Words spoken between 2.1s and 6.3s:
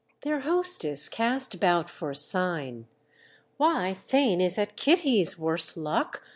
sign. "Why Theign is at Kitty's, worse luck!